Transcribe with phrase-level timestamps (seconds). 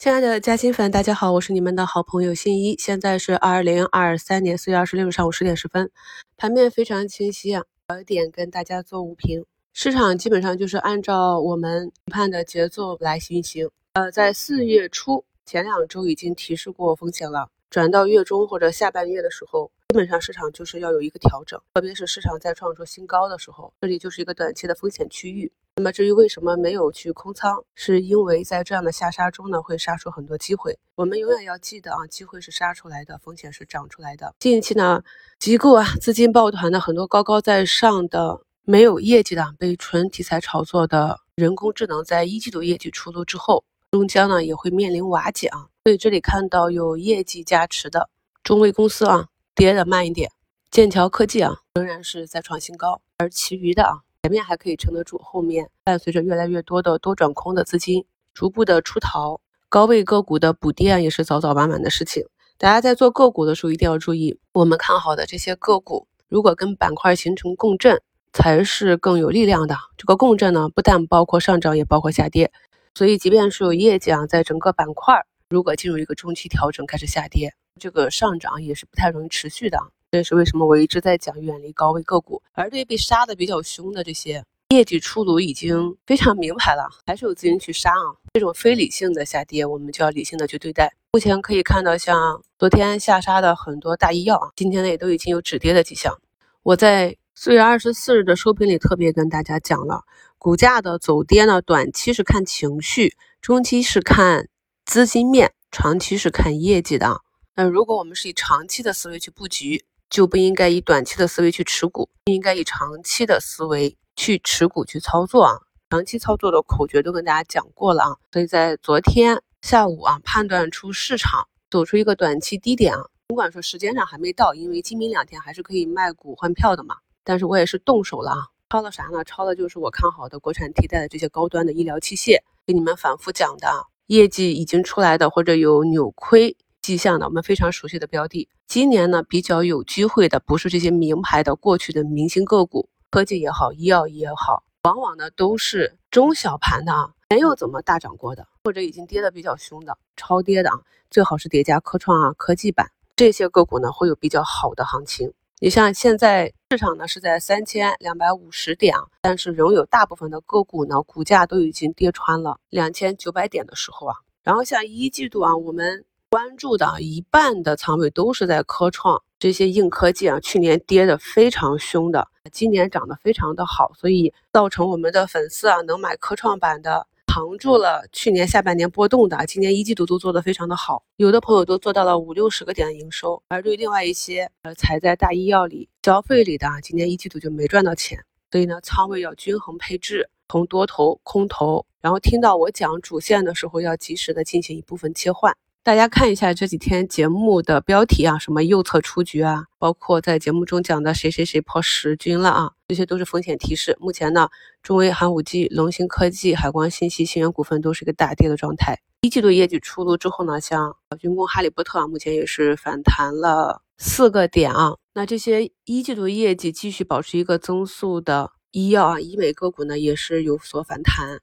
[0.00, 2.74] 亲爱的嘉兴粉，大家好，我是你们的好朋友新一。
[2.78, 5.90] 现在是二零二三年四月二十六日上午十点十分，
[6.38, 9.44] 盘面非常清晰啊，早点跟大家做午评。
[9.74, 13.68] 市场基本上就是按照我们判的节奏来运行。
[13.92, 25.52] 呃，在四月初前两周已经提示过风险了，转到月中或者下半月的时候，基本上市场就是要有一个调整，特别是市场在创出新高的时候，这里就是一个短期的风险区域。
[25.76, 30.78] 那么至于为什么没有去空仓，是因为在这样的下杀中呢，会杀出很多机会。
[30.94, 34.34] 我们永远要记得啊，机会是杀出来的，风险是涨出来的。
[34.38, 35.02] 近期呢，
[35.38, 38.42] 机构啊，资金抱团的很多高高在上的。
[38.62, 45.66] 没有业绩的被纯题材炒作的人工智能，在一季度业绩出炉之后，终将呢也会面临瓦解啊。
[45.82, 48.08] 所以这里看到有业绩加持的
[48.44, 49.26] 中微公司啊，
[49.56, 50.28] 跌的慢一点；
[50.70, 53.00] 剑桥科技啊，仍然是在创新高。
[53.16, 62.24] 而其余的啊，前面还可以撑得住，后面伴随着越来越多的多转空的资金逐步的出逃，高位个股的补跌，也是早早晚晚的事情。
[62.58, 68.00] 大家在做个股的时候一定要注意，我们看好的这些个股，如果跟板块形成共振。
[68.32, 69.76] 才是更有力量的。
[69.96, 72.52] 这个共振呢，不但包括上涨，也包括下跌。
[72.94, 79.80] 所以，即便是有业绩啊，在整个板块如果进入一个中期调整，开始下跌，这个上涨也是不太容易持续的。
[80.10, 82.42] 这也是为什么我一直在讲远离高位个股。
[82.52, 88.16] 而对于被杀的比较凶的这些业绩出炉已经非常明牌了，还是有资金去杀啊。
[88.34, 90.92] 这种非理性的下跌，我们就要理性的去对待。
[91.12, 96.18] 目前可以看到，像昨天下杀的很多大医药啊，今天呢也都已经有止跌的迹象。
[96.62, 97.16] 我在。
[97.36, 100.02] 四月二十四日的收评里特别跟大家讲了，
[100.36, 104.50] 股价的走跌呢，短期是看情绪，中期是看
[104.84, 107.22] 资金面，长期是看业绩的。
[107.56, 115.60] 那如果我们是以长期的思维去布局，就不应该以短期的思维去持股，应该以长期的思维去持股去操作啊。
[115.88, 118.16] 长期操作的口诀都跟大家讲过了啊。
[118.32, 126.96] 所以在昨天下午啊，判断出市场走出一个短期低点啊，尽管说时间上还没到，因为今明两天还是可以卖股换票的嘛。
[127.22, 128.38] 但是我也是动手了啊，
[128.68, 129.22] 抄了啥呢？
[129.22, 133.68] 抄的就是我看好的国产替代的这些高端的医疗器械，给你们反复讲的，
[134.06, 138.48] 业绩已经出来的或者有扭亏迹象的，我们非常熟悉的标的。
[138.66, 150.80] 今年呢比较有机会的，不是这些名牌的过去的明星个股，科技也好，医药也好，往往呢都是中小盘的啊，没有怎么大涨过的，或者已经跌的比较凶的，超跌的啊，
[151.10, 155.32] 最好是叠加科创啊、科技板这些个股呢，会有比较好的行情。
[155.62, 164.16] 你像现在市场呢是在三千两百五十点啊，但是仍有大部分的个股呢股价都已经跌穿了两千九百点的时候啊。
[164.42, 177.04] 然后像一季度啊，我们关注的一半的仓位都是在科创这些硬科技啊，去年跌的非常凶的，今年涨得非常的好，所以造成我们的粉丝啊能买科创板的。
[177.26, 195.56] 扛住了去年下半年波动的，今年一季度都做得非常的好，有的朋友都做到了五六十个点的营收，而对另外一些呃踩在大医药里、消费里的啊，今年一季度就没赚到钱，所以呢，仓位要均衡配置，从多头、空头，然后听到我讲主线的时候，要及时的进行一部分切换。
[195.82, 203.96] 大家看一下这几天节目的标题啊，什么右侧出局啊，包括在节目中讲的谁谁谁破十均了啊，这些都是风险提示。
[203.98, 204.50] 目前呢，
[204.82, 209.00] 中微寒武纪、龙芯科技、海光信息、信源股份都是一个大跌的状态。
[209.22, 214.96] 一季度业绩出炉之后呢，像军工、哈利波特啊，目前也是反弹了四个点啊。
[215.14, 221.40] 那这些一季度业绩继续保持一个增速的医药啊、医美个股呢，也是有所反弹。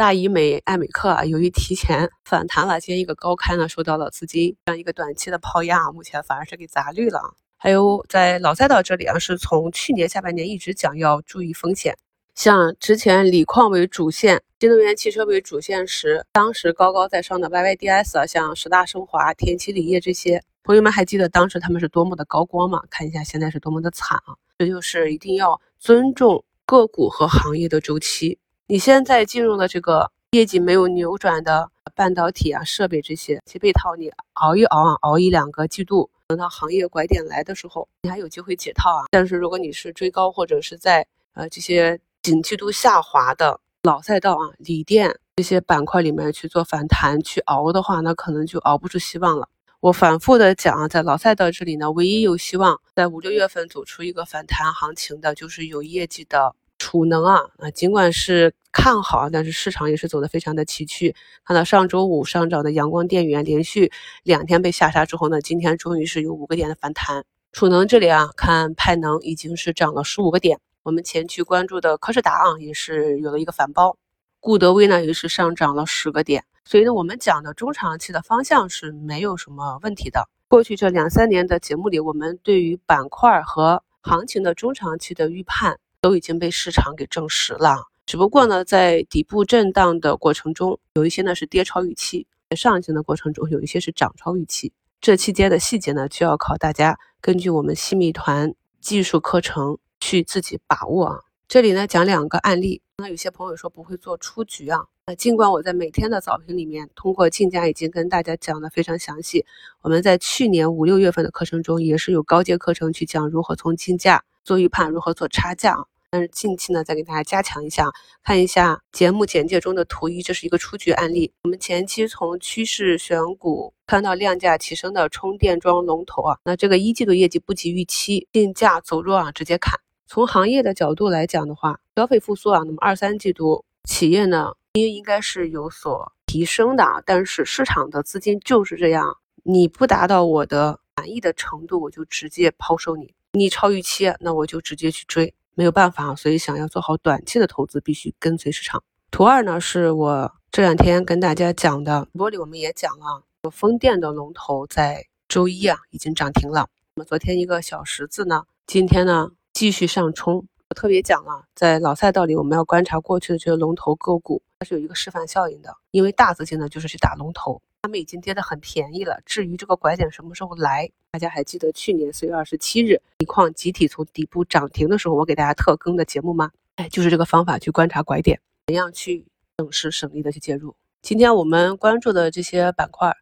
[0.00, 7.20] 大医美、爱美克啊，由于提前反弹了，今天一个高开呢，受到了资金这样一个短期的抛压啊，目前反而是给砸绿了。
[7.58, 11.98] 还有在老赛道这里啊，是从去年下半年一直讲要注意风险，
[12.34, 22.82] 像之前锂矿为主线、新能源汽车为主线时，当时高高在上的 YYDS 啊，像十大升华、天齐锂业这些，朋友们还记得当时他们是多么的高光吗？
[22.88, 24.32] 看一下现在是多么的惨啊！
[24.56, 28.38] 这就是一定要尊重个股和行业的周期。
[28.70, 39.06] 你现在进入了这个业绩没有扭转的半导体啊、设备这些，其被套你熬一熬啊，熬一两个季度，等到行业拐点来的时候，你还有机会解套啊。
[39.10, 49.48] 但是如果你是追高或者是在呃这些景气度下滑的老赛道啊、锂电这些板块里面去做反弹去熬的话，那可能就熬不出希望了。
[49.80, 56.54] 我反复的讲啊，在老赛道这里呢，唯一有希望在五六月份走出一个反弹行情的，就是有业绩的。
[56.90, 61.14] 储能啊啊，尽管是看好，但是市场也是走得非常的崎岖。
[61.44, 63.92] 看到上周五上涨的阳光电源，连续
[64.24, 67.24] 两天被下杀之后呢，今天终于是有五个点的反弹。
[67.52, 70.58] 储能这里啊，看派能已经是涨了十五个点。
[70.82, 73.96] 我们前期关注的科士达啊，也是有了一个反包。
[74.40, 76.42] 固德威呢也是上涨了十个点。
[76.64, 80.28] 所以呢，我们讲的中长期的方向是没有什么问题的。
[80.48, 87.86] 过去这两三年的节目里，我们对于板块和行情的中长期的预判都已经被市场给证实了。
[88.06, 94.72] 只不过呢，在底部震荡的过程中，有一些呢是跌超预期；在上行的过程中，有一些是涨超预期。
[95.00, 101.18] 这期间的细节呢，就要靠大家根据我们新密团技术课程去自己把握啊。
[101.48, 102.82] 这里呢讲两个案例。
[103.00, 109.44] 那有些朋友说不会做出局啊，那尽管我在每天的早评里面通过竞价已经跟大家讲的非常详细，
[109.82, 115.86] 我们在去年五六月份的课程中也是有高阶课程去讲如何从竞价做预判，如何做差价。
[116.12, 117.88] 但是近期呢，再给大家加强一下，
[118.24, 121.32] 看一下节目简介中的图一，这是一个出局案例。
[121.44, 129.78] 我们前期从趋势选股看到量价齐升的充电桩龙头啊，那这个一季度业绩不及预期，竞价走弱啊，直接砍。
[130.12, 145.32] 从行业的角度来讲的话，消费复苏啊，那么二三季度企业呢，应应该是有所提升的啊，但是市场的资金就是这样，你不达到我的满意的程度，我就直接抛售你；你超预期，那我就直接去追。
[145.54, 148.82] 没有办法，所以想要做好短期的投资，必须跟随市场。
[149.12, 153.22] 图二呢，是我这两天跟大家讲的，玻璃我们也讲了，
[153.52, 156.66] 风电的龙头在周一啊已经涨停了。
[156.96, 159.30] 那么昨天一个小十字呢，今天呢
[159.60, 160.46] 继续上冲。
[160.70, 165.76] 我特别讲了，在老赛道里，我们要观察过去的这些龙头个股，它是有一个示范效应的。
[165.90, 169.20] 因为大资金呢就是去打龙头，他们已经跌得很便宜了。
[169.26, 176.52] 至于这个拐点什么时候来，大家还记得去年四月二十七日锂矿集体从底部涨停的时候，我给大家特更的节目吗？
[176.76, 179.26] 哎，就是这个方法去观察拐点，怎样去
[179.58, 180.74] 省时省力的去介入。
[181.02, 183.14] 今天我们关注的这些板块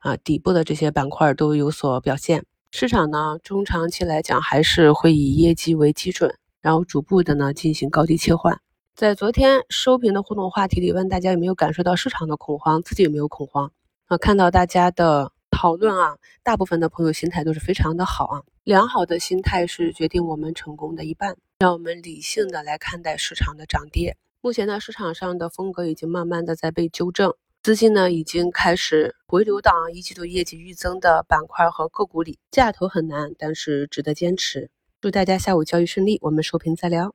[0.00, 2.44] 啊，底部的这些板块都有所表现。
[2.70, 6.36] 市场呢，中长期来讲还是会以业绩为基准。
[6.62, 8.60] 然后逐步的呢进行高低切换。
[8.96, 13.70] 在昨天收评的互动话题里，问大家有没有感受到市场的恐慌，自己有没有恐慌？
[14.06, 18.42] 啊，看到大家的讨论啊，大部分的朋友心态都是非常的好啊。
[18.64, 21.36] 良好的心态是决定我们成功的一半。
[21.60, 24.16] 让我们理性的来看待市场的涨跌。
[24.40, 27.32] 目前呢，市场上的风格已经慢慢的在被纠正，
[27.66, 32.38] 资金呢已经开始回流到一季度业绩预增的板块和个股里。
[32.52, 34.70] 价投很难，但是值得坚持。
[35.00, 37.12] 祝大家下午交易顺利，我们收评再聊。